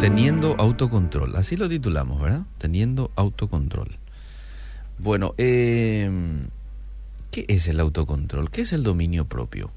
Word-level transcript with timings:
Teniendo 0.00 0.56
autocontrol, 0.58 1.36
así 1.36 1.56
lo 1.56 1.68
titulamos, 1.68 2.22
¿verdad? 2.22 2.46
Teniendo 2.56 3.10
autocontrol. 3.16 3.98
Bueno, 4.98 5.34
eh, 5.36 6.10
¿qué 7.30 7.44
es 7.48 7.68
el 7.68 7.78
autocontrol? 7.80 8.50
¿Qué 8.50 8.62
es 8.62 8.72
el 8.72 8.82
dominio 8.82 9.26
propio? 9.26 9.70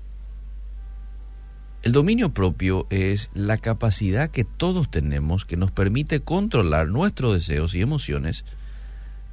El 1.81 1.91
dominio 1.91 2.33
propio 2.33 2.87
es 2.89 3.29
la 3.33 3.57
capacidad 3.57 4.31
que 4.31 4.45
todos 4.45 4.89
tenemos 4.89 5.43
que 5.43 5.57
nos 5.57 5.71
permite 5.71 6.21
controlar 6.21 6.87
nuestros 6.87 7.33
deseos 7.33 7.75
y 7.75 7.81
emociones 7.81 8.45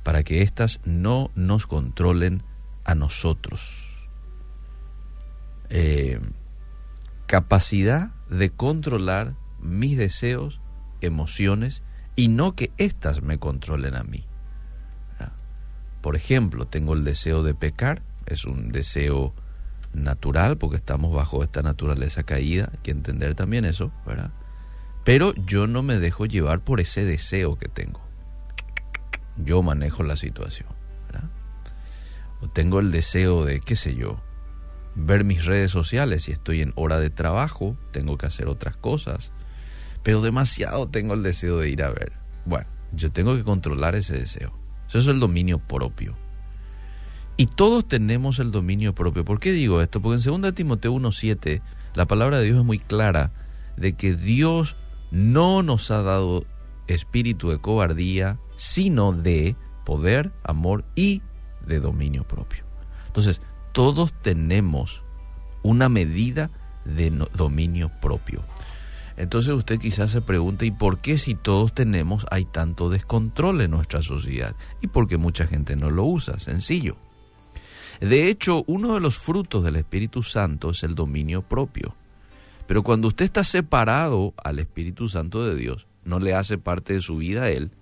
para 0.02 0.24
que 0.24 0.42
éstas 0.42 0.80
no 0.84 1.30
nos 1.36 1.68
controlen 1.68 2.42
a 2.82 2.96
nosotros. 2.96 4.10
Eh, 5.68 6.18
capacidad 7.26 8.10
de 8.28 8.50
controlar 8.50 9.36
mis 9.60 9.96
deseos, 9.96 10.59
emociones 11.00 11.82
y 12.16 12.28
no 12.28 12.54
que 12.54 12.72
éstas 12.76 13.22
me 13.22 13.38
controlen 13.38 13.96
a 13.96 14.02
mí. 14.02 14.24
Por 16.00 16.16
ejemplo, 16.16 16.66
tengo 16.66 16.94
el 16.94 17.04
deseo 17.04 17.42
de 17.42 17.54
pecar, 17.54 18.02
es 18.26 18.46
un 18.46 18.72
deseo 18.72 19.34
natural 19.92 20.56
porque 20.56 20.76
estamos 20.76 21.14
bajo 21.14 21.42
esta 21.42 21.62
naturaleza 21.62 22.22
caída, 22.22 22.70
hay 22.72 22.78
que 22.82 22.90
entender 22.90 23.34
también 23.34 23.64
eso, 23.64 23.92
¿verdad? 24.06 24.30
Pero 25.04 25.34
yo 25.34 25.66
no 25.66 25.82
me 25.82 25.98
dejo 25.98 26.26
llevar 26.26 26.60
por 26.60 26.80
ese 26.80 27.04
deseo 27.04 27.58
que 27.58 27.68
tengo. 27.68 28.00
Yo 29.36 29.62
manejo 29.62 30.02
la 30.02 30.16
situación. 30.16 30.68
O 32.42 32.48
tengo 32.48 32.80
el 32.80 32.90
deseo 32.90 33.44
de, 33.44 33.60
qué 33.60 33.76
sé 33.76 33.94
yo, 33.94 34.22
ver 34.94 35.24
mis 35.24 35.44
redes 35.44 35.70
sociales, 35.70 36.24
si 36.24 36.32
estoy 36.32 36.62
en 36.62 36.72
hora 36.74 36.98
de 36.98 37.10
trabajo, 37.10 37.76
tengo 37.92 38.16
que 38.16 38.26
hacer 38.26 38.48
otras 38.48 38.76
cosas, 38.76 39.30
pero 40.02 40.22
demasiado 40.22 40.88
tengo 40.88 41.14
el 41.14 41.22
deseo 41.22 41.58
de 41.58 41.70
ir 41.70 41.82
a 41.82 41.90
ver. 41.90 42.12
Bueno, 42.44 42.66
yo 42.92 43.12
tengo 43.12 43.36
que 43.36 43.44
controlar 43.44 43.94
ese 43.94 44.18
deseo. 44.18 44.52
Eso 44.88 44.98
es 44.98 45.06
el 45.06 45.20
dominio 45.20 45.58
propio. 45.58 46.16
Y 47.36 47.46
todos 47.46 47.86
tenemos 47.86 48.38
el 48.38 48.50
dominio 48.50 48.94
propio. 48.94 49.24
¿Por 49.24 49.40
qué 49.40 49.52
digo 49.52 49.80
esto? 49.80 50.02
Porque 50.02 50.22
en 50.22 50.42
2 50.42 50.54
Timoteo 50.54 50.92
1.7 50.94 51.62
la 51.94 52.06
palabra 52.06 52.38
de 52.38 52.44
Dios 52.44 52.58
es 52.58 52.64
muy 52.64 52.78
clara 52.78 53.32
de 53.76 53.94
que 53.94 54.14
Dios 54.14 54.76
no 55.10 55.62
nos 55.62 55.90
ha 55.90 56.02
dado 56.02 56.44
espíritu 56.86 57.50
de 57.50 57.58
cobardía, 57.58 58.38
sino 58.56 59.12
de 59.12 59.56
poder, 59.84 60.32
amor 60.44 60.84
y 60.94 61.22
de 61.66 61.80
dominio 61.80 62.24
propio. 62.24 62.64
Entonces, 63.06 63.40
todos 63.72 64.12
tenemos 64.22 65.02
una 65.62 65.88
medida 65.88 66.50
de 66.84 67.10
dominio 67.10 67.90
propio. 68.00 68.42
Entonces 69.20 69.52
usted 69.52 69.78
quizás 69.78 70.10
se 70.10 70.22
pregunte, 70.22 70.66
¿y 70.66 70.70
por 70.70 71.00
qué 71.00 71.18
si 71.18 71.34
todos 71.34 71.74
tenemos 71.74 72.26
hay 72.30 72.44
tanto 72.44 72.88
descontrol 72.88 73.60
en 73.60 73.72
nuestra 73.72 74.02
sociedad? 74.02 74.56
Y 74.80 74.86
porque 74.88 75.18
mucha 75.18 75.46
gente 75.46 75.76
no 75.76 75.90
lo 75.90 76.04
usa, 76.04 76.38
sencillo. 76.38 76.96
De 78.00 78.28
hecho, 78.28 78.64
uno 78.66 78.94
de 78.94 79.00
los 79.00 79.18
frutos 79.18 79.62
del 79.62 79.76
Espíritu 79.76 80.22
Santo 80.22 80.70
es 80.70 80.82
el 80.82 80.94
dominio 80.94 81.42
propio. 81.42 81.94
Pero 82.66 82.82
cuando 82.82 83.08
usted 83.08 83.26
está 83.26 83.44
separado 83.44 84.32
al 84.42 84.58
Espíritu 84.58 85.08
Santo 85.08 85.44
de 85.44 85.54
Dios, 85.54 85.86
no 86.04 86.18
le 86.18 86.34
hace 86.34 86.56
parte 86.56 86.94
de 86.94 87.02
su 87.02 87.18
vida 87.18 87.42
a 87.42 87.50
Él, 87.50 87.72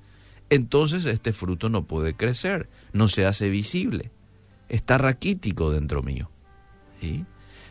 entonces 0.50 1.04
este 1.04 1.32
fruto 1.32 1.68
no 1.68 1.84
puede 1.84 2.14
crecer, 2.14 2.68
no 2.92 3.06
se 3.06 3.26
hace 3.26 3.48
visible 3.48 4.10
está 4.68 4.98
raquítico 4.98 5.70
dentro 5.70 6.02
mío. 6.02 6.30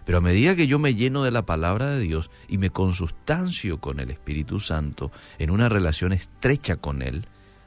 Pero 0.08 0.20
a 0.20 0.22
medida 0.22 0.56
que 0.56 0.68
yo 0.68 0.80
me 0.80 0.96
lleno 0.96 1.26
de 1.26 1.32
la 1.32 1.46
palabra 1.46 1.90
de 1.90 2.00
Dios 2.00 2.32
y 2.48 2.58
me 2.58 2.70
consustancio 2.70 3.82
con 3.82 4.00
el 4.00 4.10
Espíritu 4.10 4.62
Santo 4.62 5.12
en 5.38 5.52
una 5.52 5.68
relación 5.68 6.14
estrecha 6.14 6.78
con 6.78 7.02
Él, 7.02 7.26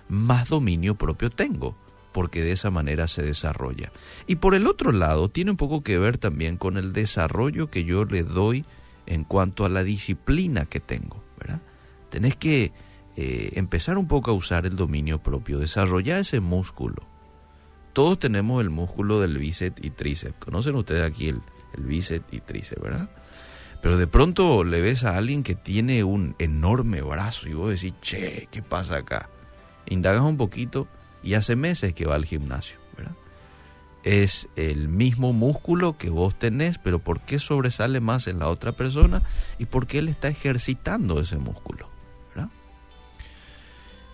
más 0.08 0.48
dominio 0.48 0.94
propio 0.94 1.28
tengo, 1.28 1.76
porque 2.12 2.42
de 2.42 2.52
esa 2.52 2.70
manera 2.70 3.08
se 3.08 3.22
desarrolla. 3.22 3.92
Y 4.26 4.36
por 4.36 4.54
el 4.54 4.66
otro 4.66 4.90
lado, 4.90 5.28
tiene 5.28 5.50
un 5.50 5.58
poco 5.58 5.82
que 5.82 5.98
ver 5.98 6.16
también 6.16 6.56
con 6.56 6.78
el 6.78 6.94
desarrollo 6.94 7.70
que 7.70 7.84
yo 7.84 8.06
le 8.06 8.22
doy 8.22 8.64
en 9.04 9.24
cuanto 9.24 9.66
a 9.66 9.68
la 9.68 9.84
disciplina 9.84 10.64
que 10.64 10.80
tengo. 10.80 11.22
Tenés 12.08 12.36
que 12.36 12.72
eh, 13.18 13.50
empezar 13.56 13.98
un 13.98 14.08
poco 14.08 14.30
a 14.30 14.34
usar 14.34 14.64
el 14.64 14.76
dominio 14.76 15.22
propio, 15.22 15.58
desarrollar 15.58 16.20
ese 16.20 16.40
músculo 16.40 17.06
todos 17.92 18.18
tenemos 18.18 18.60
el 18.60 18.70
músculo 18.70 19.20
del 19.20 19.36
bíceps 19.36 19.84
y 19.84 19.90
tríceps. 19.90 20.36
Conocen 20.38 20.76
ustedes 20.76 21.02
aquí 21.02 21.28
el, 21.28 21.42
el 21.74 21.84
bíceps 21.84 22.32
y 22.32 22.40
tríceps, 22.40 22.82
¿verdad? 22.82 23.10
Pero 23.82 23.96
de 23.96 24.06
pronto 24.06 24.64
le 24.64 24.80
ves 24.80 25.04
a 25.04 25.16
alguien 25.16 25.42
que 25.42 25.54
tiene 25.54 26.04
un 26.04 26.34
enorme 26.38 27.00
brazo 27.02 27.48
y 27.48 27.54
vos 27.54 27.70
decís, 27.70 27.94
che, 28.02 28.48
¿qué 28.50 28.62
pasa 28.62 28.98
acá? 28.98 29.30
Indagas 29.86 30.22
un 30.22 30.36
poquito 30.36 30.86
y 31.22 31.34
hace 31.34 31.56
meses 31.56 31.94
que 31.94 32.06
va 32.06 32.14
al 32.14 32.26
gimnasio, 32.26 32.78
¿verdad? 32.96 33.14
Es 34.02 34.48
el 34.56 34.88
mismo 34.88 35.32
músculo 35.32 35.96
que 35.96 36.10
vos 36.10 36.38
tenés, 36.38 36.78
pero 36.78 36.98
¿por 36.98 37.20
qué 37.20 37.38
sobresale 37.38 38.00
más 38.00 38.26
en 38.26 38.38
la 38.38 38.48
otra 38.48 38.72
persona? 38.72 39.22
Y 39.58 39.66
por 39.66 39.86
qué 39.86 39.98
él 39.98 40.08
está 40.08 40.28
ejercitando 40.28 41.20
ese 41.20 41.38
músculo. 41.38 41.88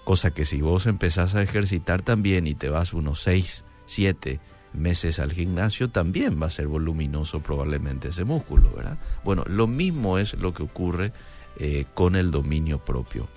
Cosa 0.05 0.31
que 0.31 0.45
si 0.45 0.61
vos 0.61 0.87
empezás 0.87 1.35
a 1.35 1.43
ejercitar 1.43 2.01
también 2.01 2.47
y 2.47 2.55
te 2.55 2.71
vas 2.71 2.93
unos 2.93 3.21
seis 3.21 3.65
siete 3.87 4.39
meses 4.77 5.19
al 5.19 5.33
gimnasio, 5.33 5.91
también 5.91 6.41
va 6.41 6.47
a 6.47 6.51
ser 6.51 6.67
voluminoso 6.69 7.41
probablemente 7.41 8.09
ese 8.09 8.25
músculo, 8.25 8.71
¿verdad? 8.75 8.99
Bueno, 9.25 9.45
lo 9.47 9.67
mismo 9.67 10.19
es 10.19 10.35
lo 10.35 10.55
que 10.55 10.63
ocurre 10.63 11.13
eh, 11.59 11.87
con 11.95 12.17
el 12.17 12.31
dominio 12.31 12.85
propio. 12.85 13.29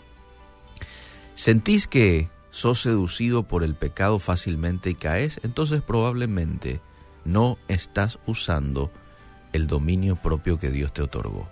¿Sentís 1.33 1.87
que 1.87 2.29
sos 2.51 2.81
seducido 2.81 3.43
por 3.43 3.63
el 3.63 3.75
pecado 3.75 4.19
fácilmente 4.19 4.89
y 4.89 4.95
caes? 4.95 5.39
Entonces 5.43 5.81
probablemente 5.81 6.81
no 7.25 7.57
estás 7.67 8.19
usando 8.25 8.91
el 9.53 9.67
dominio 9.67 10.15
propio 10.17 10.59
que 10.59 10.69
Dios 10.69 10.93
te 10.93 11.01
otorgó. 11.01 11.49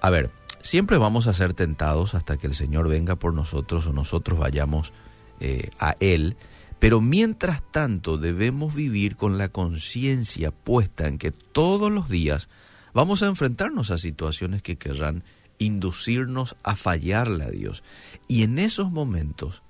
A 0.00 0.10
ver, 0.10 0.30
siempre 0.62 0.98
vamos 0.98 1.26
a 1.26 1.34
ser 1.34 1.54
tentados 1.54 2.14
hasta 2.14 2.36
que 2.36 2.46
el 2.46 2.54
Señor 2.54 2.88
venga 2.88 3.16
por 3.16 3.34
nosotros 3.34 3.86
o 3.86 3.92
nosotros 3.92 4.38
vayamos 4.38 4.92
eh, 5.40 5.70
a 5.78 5.94
Él 6.00 6.36
pero 6.78 7.00
mientras 7.00 7.62
tanto 7.70 8.18
debemos 8.18 8.74
vivir 8.74 9.16
con 9.16 9.38
la 9.38 9.48
conciencia 9.48 10.50
puesta 10.50 11.08
en 11.08 11.18
que 11.18 11.32
todos 11.32 11.90
los 11.90 12.08
días 12.08 12.48
vamos 12.94 13.22
a 13.22 13.26
enfrentarnos 13.26 13.90
a 13.90 13.98
situaciones 13.98 14.62
que 14.62 14.76
querrán 14.76 15.24
inducirnos 15.58 16.56
a 16.62 16.76
fallarle 16.76 17.44
a 17.44 17.50
Dios. 17.50 17.82
Y 18.28 18.44
en 18.44 18.58
esos 18.58 18.92
momentos 18.92 19.62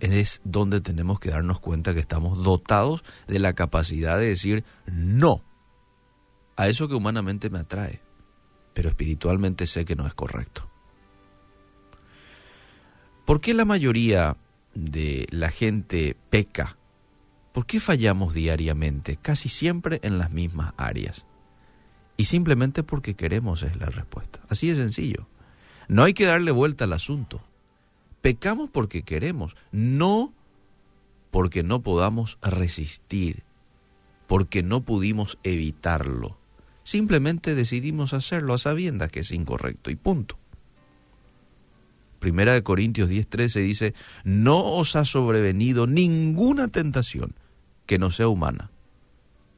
es 0.00 0.40
donde 0.44 0.80
tenemos 0.80 1.20
que 1.20 1.30
darnos 1.30 1.60
cuenta 1.60 1.92
que 1.92 2.00
estamos 2.00 2.42
dotados 2.42 3.04
de 3.28 3.38
la 3.38 3.52
capacidad 3.52 4.18
de 4.18 4.28
decir 4.28 4.64
no 4.86 5.44
a 6.56 6.68
eso 6.68 6.88
que 6.88 6.94
humanamente 6.94 7.50
me 7.50 7.58
atrae, 7.58 8.00
pero 8.74 8.88
espiritualmente 8.88 9.66
sé 9.66 9.84
que 9.84 9.96
no 9.96 10.06
es 10.06 10.14
correcto. 10.14 10.68
¿Por 13.26 13.40
qué 13.40 13.54
la 13.54 13.64
mayoría 13.64 14.36
de 14.74 15.26
la 15.30 15.50
gente 15.50 16.16
peca. 16.30 16.76
¿Por 17.52 17.66
qué 17.66 17.80
fallamos 17.80 18.34
diariamente? 18.34 19.16
Casi 19.16 19.48
siempre 19.48 20.00
en 20.02 20.18
las 20.18 20.30
mismas 20.30 20.74
áreas. 20.76 21.26
Y 22.16 22.26
simplemente 22.26 22.82
porque 22.82 23.14
queremos 23.14 23.62
es 23.62 23.76
la 23.76 23.86
respuesta. 23.86 24.40
Así 24.48 24.68
de 24.68 24.76
sencillo. 24.76 25.26
No 25.88 26.04
hay 26.04 26.14
que 26.14 26.26
darle 26.26 26.50
vuelta 26.50 26.84
al 26.84 26.92
asunto. 26.92 27.42
Pecamos 28.20 28.70
porque 28.70 29.02
queremos, 29.02 29.56
no 29.72 30.32
porque 31.30 31.62
no 31.62 31.82
podamos 31.82 32.38
resistir, 32.42 33.44
porque 34.26 34.62
no 34.62 34.82
pudimos 34.82 35.38
evitarlo. 35.42 36.38
Simplemente 36.82 37.54
decidimos 37.54 38.12
hacerlo 38.12 38.54
a 38.54 38.58
sabiendas 38.58 39.10
que 39.10 39.20
es 39.20 39.30
incorrecto 39.30 39.90
y 39.90 39.96
punto. 39.96 40.39
Primera 42.20 42.52
de 42.52 42.62
Corintios 42.62 43.08
10:13 43.08 43.60
dice, 43.62 43.94
no 44.24 44.62
os 44.62 44.94
ha 44.94 45.04
sobrevenido 45.04 45.86
ninguna 45.86 46.68
tentación 46.68 47.34
que 47.86 47.98
no 47.98 48.12
sea 48.12 48.28
humana. 48.28 48.70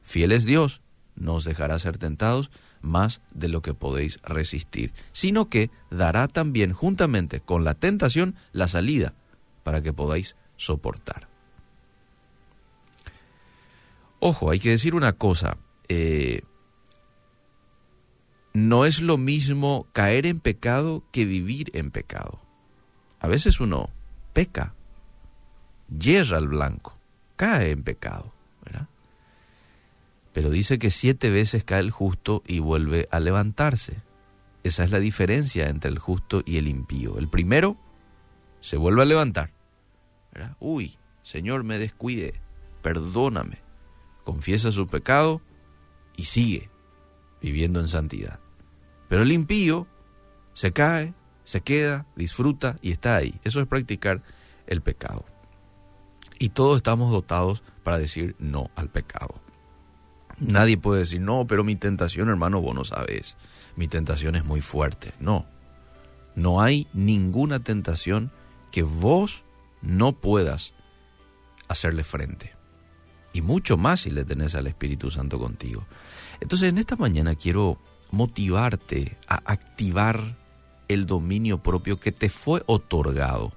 Fiel 0.01 0.31
es 0.31 0.45
Dios, 0.45 0.81
no 1.15 1.35
os 1.35 1.43
dejará 1.43 1.77
ser 1.77 1.97
tentados 1.97 2.49
más 2.81 3.21
de 3.33 3.49
lo 3.49 3.61
que 3.61 3.73
podéis 3.73 4.17
resistir, 4.23 4.93
sino 5.11 5.49
que 5.49 5.69
dará 5.91 6.27
también 6.27 6.73
juntamente 6.73 7.41
con 7.41 7.63
la 7.63 7.73
tentación 7.73 8.35
la 8.51 8.67
salida 8.67 9.13
para 9.63 9.81
que 9.81 9.93
podáis 9.93 10.35
soportar. 10.57 11.27
Ojo, 14.19 14.51
hay 14.51 14.59
que 14.59 14.69
decir 14.69 14.95
una 14.95 15.13
cosa, 15.13 15.57
eh, 15.89 16.43
no 18.53 18.85
es 18.85 19.01
lo 19.01 19.17
mismo 19.17 19.87
caer 19.91 20.25
en 20.25 20.39
pecado 20.39 21.03
que 21.11 21.25
vivir 21.25 21.71
en 21.73 21.91
pecado. 21.91 22.39
A 23.23 23.29
veces 23.29 23.61
uno 23.61 23.89
peca, 24.33 24.73
yerra 25.97 26.37
al 26.37 26.49
blanco, 26.49 26.93
cae 27.37 27.71
en 27.71 27.81
pecado, 27.81 28.33
¿verdad? 28.65 28.89
Pero 30.33 30.49
dice 30.49 30.77
que 30.77 30.91
siete 30.91 31.29
veces 31.29 31.63
cae 31.63 31.79
el 31.79 31.89
justo 31.89 32.43
y 32.45 32.59
vuelve 32.59 33.07
a 33.11 33.21
levantarse. 33.21 34.01
esa 34.63 34.83
es 34.83 34.91
la 34.91 34.99
diferencia 34.99 35.69
entre 35.69 35.89
el 35.89 35.99
justo 35.99 36.43
y 36.45 36.57
el 36.57 36.67
impío. 36.67 37.17
El 37.17 37.29
primero 37.29 37.77
se 38.59 38.75
vuelve 38.75 39.03
a 39.03 39.05
levantar. 39.05 39.51
Uy, 40.59 40.97
Señor, 41.21 41.63
me 41.63 41.79
descuide, 41.79 42.41
perdóname. 42.81 43.59
Confiesa 44.25 44.73
su 44.73 44.87
pecado 44.87 45.41
y 46.17 46.25
sigue 46.25 46.69
viviendo 47.41 47.79
en 47.79 47.87
santidad. 47.87 48.39
Pero 49.07 49.21
el 49.21 49.31
impío 49.31 49.87
se 50.51 50.73
cae, 50.73 51.13
se 51.43 51.61
queda, 51.61 52.05
disfruta 52.15 52.77
y 52.81 52.91
está 52.91 53.15
ahí. 53.15 53.39
Eso 53.43 53.59
es 53.59 53.67
practicar 53.67 54.21
el 54.67 54.81
pecado. 54.81 55.25
Y 56.39 56.49
todos 56.49 56.77
estamos 56.77 57.11
dotados 57.11 57.63
para 57.83 57.97
decir 57.97 58.35
no 58.39 58.69
al 58.75 58.89
pecado. 58.89 59.41
Nadie 60.39 60.77
puede 60.77 60.99
decir, 60.99 61.21
no, 61.21 61.45
pero 61.45 61.63
mi 61.63 61.75
tentación, 61.75 62.27
hermano, 62.29 62.59
vos 62.59 62.75
no 62.75 62.83
sabes. 62.83 63.37
Mi 63.75 63.87
tentación 63.87 64.35
es 64.35 64.43
muy 64.43 64.61
fuerte. 64.61 65.13
No, 65.19 65.45
no 66.35 66.61
hay 66.61 66.87
ninguna 66.93 67.59
tentación 67.59 68.31
que 68.71 68.83
vos 68.83 69.43
no 69.81 70.13
puedas 70.13 70.73
hacerle 71.67 72.03
frente. 72.03 72.51
Y 73.33 73.41
mucho 73.41 73.77
más 73.77 74.01
si 74.01 74.11
le 74.11 74.25
tenés 74.25 74.55
al 74.55 74.67
Espíritu 74.67 75.11
Santo 75.11 75.39
contigo. 75.39 75.85
Entonces 76.39 76.69
en 76.69 76.77
esta 76.77 76.95
mañana 76.95 77.35
quiero 77.35 77.79
motivarte 78.11 79.17
a 79.27 79.35
activar 79.51 80.37
el 80.93 81.05
dominio 81.05 81.61
propio 81.61 81.99
que 81.99 82.11
te 82.11 82.29
fue 82.29 82.61
otorgado. 82.65 83.53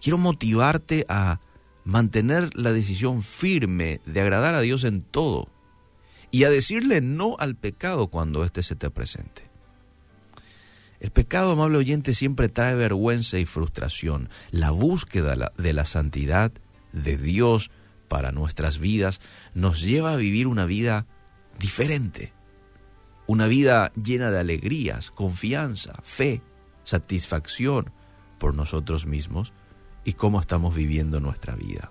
Quiero 0.00 0.18
motivarte 0.18 1.06
a 1.08 1.40
mantener 1.84 2.56
la 2.56 2.72
decisión 2.72 3.22
firme 3.22 4.00
de 4.06 4.20
agradar 4.20 4.54
a 4.54 4.60
Dios 4.60 4.84
en 4.84 5.02
todo 5.02 5.48
y 6.30 6.44
a 6.44 6.50
decirle 6.50 7.00
no 7.00 7.36
al 7.38 7.56
pecado 7.56 8.08
cuando 8.08 8.44
éste 8.44 8.62
se 8.62 8.74
te 8.74 8.90
presente. 8.90 9.50
El 11.00 11.10
pecado, 11.10 11.52
amable 11.52 11.78
oyente, 11.78 12.14
siempre 12.14 12.48
trae 12.48 12.76
vergüenza 12.76 13.38
y 13.38 13.44
frustración. 13.44 14.28
La 14.52 14.70
búsqueda 14.70 15.52
de 15.58 15.72
la 15.72 15.84
santidad 15.84 16.52
de 16.92 17.16
Dios 17.16 17.70
para 18.06 18.30
nuestras 18.30 18.78
vidas 18.78 19.20
nos 19.52 19.80
lleva 19.80 20.12
a 20.12 20.16
vivir 20.16 20.46
una 20.46 20.64
vida 20.64 21.06
diferente, 21.58 22.32
una 23.32 23.46
vida 23.46 23.92
llena 23.94 24.30
de 24.30 24.40
alegrías, 24.40 25.10
confianza, 25.10 25.94
fe, 26.02 26.42
satisfacción 26.84 27.90
por 28.38 28.54
nosotros 28.54 29.06
mismos 29.06 29.54
y 30.04 30.12
cómo 30.12 30.38
estamos 30.38 30.74
viviendo 30.74 31.18
nuestra 31.18 31.54
vida. 31.54 31.90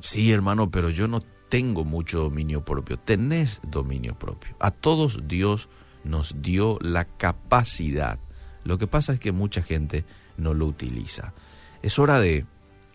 Sí, 0.00 0.30
hermano, 0.30 0.70
pero 0.70 0.90
yo 0.90 1.08
no 1.08 1.20
tengo 1.48 1.86
mucho 1.86 2.20
dominio 2.20 2.66
propio. 2.66 2.98
Tenés 2.98 3.62
dominio 3.66 4.14
propio. 4.18 4.54
A 4.60 4.72
todos 4.72 5.26
Dios 5.26 5.70
nos 6.04 6.42
dio 6.42 6.78
la 6.82 7.06
capacidad. 7.06 8.20
Lo 8.62 8.76
que 8.76 8.88
pasa 8.88 9.14
es 9.14 9.20
que 9.20 9.32
mucha 9.32 9.62
gente 9.62 10.04
no 10.36 10.52
lo 10.52 10.66
utiliza. 10.66 11.32
Es 11.80 11.98
hora 11.98 12.20
de 12.20 12.44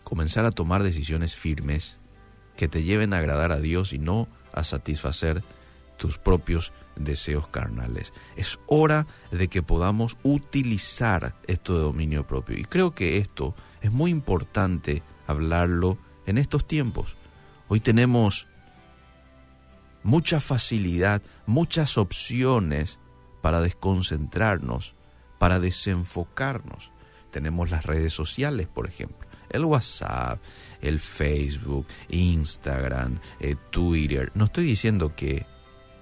comenzar 0.04 0.46
a 0.46 0.52
tomar 0.52 0.84
decisiones 0.84 1.36
firmes 1.36 1.98
que 2.56 2.68
te 2.68 2.84
lleven 2.84 3.14
a 3.14 3.18
agradar 3.18 3.52
a 3.52 3.60
Dios 3.60 3.92
y 3.92 3.98
no 3.98 4.28
a 4.56 4.63
satisfacer 4.63 5.44
tus 5.98 6.18
propios 6.18 6.74
deseos 6.96 7.48
carnales. 7.48 8.13
Es 8.36 8.60
hora 8.68 9.06
de 9.31 9.48
que 9.48 9.62
podamos 9.62 10.18
utilizar 10.24 11.36
esto 11.48 11.75
de 11.75 11.84
dominio 11.84 12.25
propio. 12.25 12.57
Y 12.57 12.63
creo 12.63 12.96
que 12.96 13.18
esto 13.18 13.56
es 13.81 13.92
muy 13.92 14.12
importante 14.12 15.04
hablarlo 15.28 15.98
en 16.25 16.38
estos 16.38 16.66
tiempos. 16.68 17.16
Hoy 17.68 17.80
tenemos 17.80 18.48
mucha 20.04 20.40
facilidad, 20.40 21.22
muchas 21.46 21.98
opciones 21.98 23.00
para 23.42 23.60
desconcentrarnos, 23.62 24.96
para 25.38 25.60
desenfocarnos. 25.60 26.92
Tenemos 27.31 27.69
las 27.69 27.86
redes 27.86 28.13
sociales, 28.13 28.68
por 28.68 28.88
ejemplo, 28.88 29.25
el 29.50 29.65
WhatsApp, 29.65 30.42
el 30.81 31.00
Facebook, 31.00 31.88
Instagram, 32.09 33.19
eh, 33.39 33.56
Twitter. 33.69 34.31
No 34.36 34.45
estoy 34.45 34.65
diciendo 34.65 35.15
que 35.15 35.45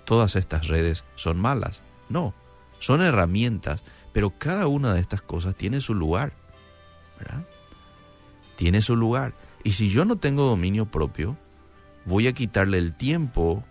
todas 0.06 0.36
estas 0.36 0.68
redes 0.68 1.04
son 1.16 1.40
malas. 1.40 1.82
No, 2.10 2.34
son 2.80 3.02
herramientas, 3.02 3.84
pero 4.12 4.32
cada 4.38 4.68
una 4.68 4.94
de 4.94 5.02
estas 5.02 5.22
cosas 5.22 5.56
tiene 5.56 5.82
su 5.82 5.94
lugar. 5.94 6.34
¿verdad? 7.20 7.46
Tiene 8.56 8.82
su 8.82 8.96
lugar. 8.96 9.34
Y 9.64 9.74
si 9.74 9.90
yo 9.90 10.06
no 10.06 10.18
tengo 10.18 10.44
dominio 10.44 10.86
propio, 10.86 11.38
voy 12.06 12.28
a 12.28 12.34
quitarle 12.34 12.78
el 12.78 12.96
tiempo 12.96 13.64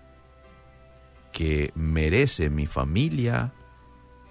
que 1.32 1.72
merece 1.74 2.50
mi 2.50 2.66
familia, 2.66 3.52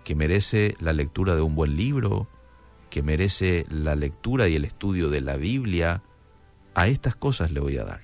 que 0.03 0.15
merece 0.15 0.75
la 0.79 0.93
lectura 0.93 1.35
de 1.35 1.41
un 1.41 1.55
buen 1.55 1.75
libro, 1.75 2.27
que 2.91 3.01
merece 3.01 3.65
la 3.69 3.95
lectura 3.95 4.47
y 4.47 4.55
el 4.55 4.65
estudio 4.65 5.09
de 5.09 5.21
la 5.21 5.37
Biblia. 5.37 6.03
A 6.75 6.87
estas 6.87 7.15
cosas 7.15 7.49
le 7.51 7.59
voy 7.59 7.77
a 7.77 7.83
dar. 7.83 8.01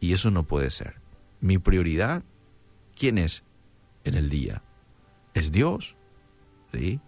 Y 0.00 0.14
eso 0.14 0.30
no 0.30 0.44
puede 0.44 0.70
ser. 0.70 0.94
Mi 1.40 1.58
prioridad 1.58 2.24
¿Quién 3.00 3.16
es 3.16 3.44
en 4.04 4.14
el 4.14 4.28
día? 4.28 4.62
Es 5.32 5.52
Dios, 5.52 5.96
¿sí? 6.70 7.00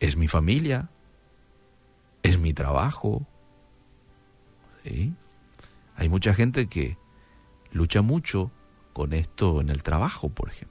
Es 0.00 0.16
mi 0.16 0.26
familia, 0.26 0.90
es 2.24 2.40
mi 2.40 2.52
trabajo, 2.52 3.24
¿sí? 4.82 5.14
Hay 5.94 6.08
mucha 6.08 6.34
gente 6.34 6.66
que 6.66 6.98
lucha 7.70 8.02
mucho 8.02 8.50
con 8.92 9.12
esto 9.12 9.60
en 9.60 9.70
el 9.70 9.84
trabajo, 9.84 10.28
por 10.28 10.48
ejemplo, 10.48 10.69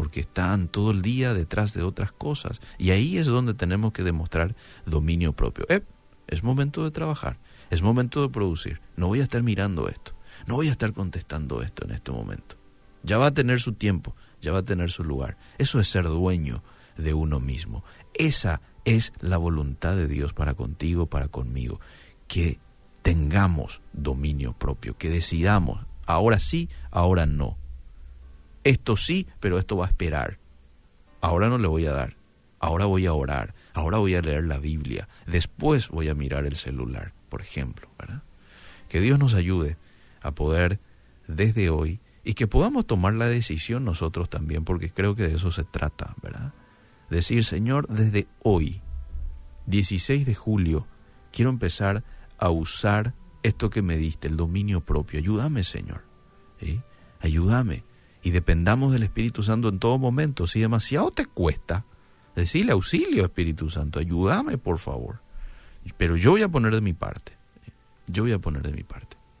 porque 0.00 0.20
están 0.20 0.68
todo 0.68 0.92
el 0.92 1.02
día 1.02 1.34
detrás 1.34 1.74
de 1.74 1.82
otras 1.82 2.10
cosas. 2.10 2.62
Y 2.78 2.92
ahí 2.92 3.18
es 3.18 3.26
donde 3.26 3.52
tenemos 3.52 3.92
que 3.92 4.02
demostrar 4.02 4.56
dominio 4.86 5.34
propio. 5.34 5.66
Eh, 5.68 5.82
es 6.26 6.42
momento 6.42 6.84
de 6.84 6.90
trabajar, 6.90 7.38
es 7.68 7.82
momento 7.82 8.22
de 8.22 8.30
producir. 8.30 8.80
No 8.96 9.08
voy 9.08 9.20
a 9.20 9.24
estar 9.24 9.42
mirando 9.42 9.90
esto, 9.90 10.12
no 10.46 10.54
voy 10.54 10.68
a 10.68 10.70
estar 10.70 10.94
contestando 10.94 11.60
esto 11.60 11.84
en 11.84 11.90
este 11.90 12.12
momento. 12.12 12.56
Ya 13.02 13.18
va 13.18 13.26
a 13.26 13.34
tener 13.34 13.60
su 13.60 13.74
tiempo, 13.74 14.16
ya 14.40 14.52
va 14.52 14.60
a 14.60 14.64
tener 14.64 14.90
su 14.90 15.04
lugar. 15.04 15.36
Eso 15.58 15.80
es 15.80 15.88
ser 15.88 16.04
dueño 16.04 16.64
de 16.96 17.12
uno 17.12 17.38
mismo. 17.38 17.84
Esa 18.14 18.62
es 18.86 19.12
la 19.20 19.36
voluntad 19.36 19.96
de 19.96 20.08
Dios 20.08 20.32
para 20.32 20.54
contigo, 20.54 21.08
para 21.08 21.28
conmigo. 21.28 21.78
Que 22.26 22.58
tengamos 23.02 23.82
dominio 23.92 24.54
propio, 24.54 24.96
que 24.96 25.10
decidamos, 25.10 25.84
ahora 26.06 26.40
sí, 26.40 26.70
ahora 26.90 27.26
no. 27.26 27.59
Esto 28.64 28.96
sí, 28.96 29.26
pero 29.40 29.58
esto 29.58 29.76
va 29.76 29.86
a 29.86 29.88
esperar. 29.88 30.38
Ahora 31.20 31.48
no 31.48 31.58
le 31.58 31.68
voy 31.68 31.86
a 31.86 31.92
dar. 31.92 32.16
Ahora 32.58 32.84
voy 32.86 33.06
a 33.06 33.12
orar. 33.12 33.54
Ahora 33.72 33.98
voy 33.98 34.14
a 34.14 34.22
leer 34.22 34.44
la 34.44 34.58
Biblia. 34.58 35.08
Después 35.26 35.88
voy 35.88 36.08
a 36.08 36.14
mirar 36.14 36.44
el 36.44 36.56
celular, 36.56 37.12
por 37.28 37.40
ejemplo. 37.40 37.88
Que 38.88 39.00
Dios 39.00 39.18
nos 39.18 39.34
ayude 39.34 39.76
a 40.20 40.32
poder 40.32 40.80
desde 41.28 41.70
hoy 41.70 42.00
y 42.24 42.34
que 42.34 42.46
podamos 42.46 42.86
tomar 42.86 43.14
la 43.14 43.28
decisión 43.28 43.84
nosotros 43.84 44.28
también, 44.28 44.64
porque 44.64 44.90
creo 44.90 45.14
que 45.14 45.28
de 45.28 45.36
eso 45.36 45.52
se 45.52 45.64
trata, 45.64 46.14
¿verdad? 46.22 46.52
Decir, 47.08 47.44
Señor, 47.44 47.86
desde 47.88 48.26
hoy, 48.42 48.82
16 49.66 50.26
de 50.26 50.34
julio, 50.34 50.86
quiero 51.32 51.50
empezar 51.50 52.02
a 52.38 52.50
usar 52.50 53.14
esto 53.42 53.70
que 53.70 53.80
me 53.80 53.96
diste, 53.96 54.28
el 54.28 54.36
dominio 54.36 54.80
propio. 54.80 55.20
Ayúdame, 55.20 55.64
Señor. 55.64 56.02
Ayúdame. 57.20 57.84
Y 58.22 58.30
dependamos 58.30 58.92
del 58.92 59.02
Espíritu 59.02 59.42
Santo 59.42 59.68
en 59.68 59.78
todo 59.78 59.98
momento. 59.98 60.46
Si 60.46 60.60
demasiado 60.60 61.10
te 61.10 61.26
cuesta, 61.26 61.84
decirle 62.34 62.72
auxilio, 62.72 63.24
Espíritu 63.24 63.70
Santo, 63.70 63.98
ayúdame, 63.98 64.58
por 64.58 64.78
favor. 64.78 65.20
Pero 65.96 66.16
yo 66.16 66.32
voy 66.32 66.42
a 66.42 66.48
poner 66.48 66.74
de 66.74 66.80
mi 66.80 66.92
parte. 66.92 67.32
Yo 68.06 68.24
voy 68.24 68.32
a 68.32 68.38
poner 68.38 68.62
de 68.62 68.72
mi 68.72 68.82
parte. 68.82 69.16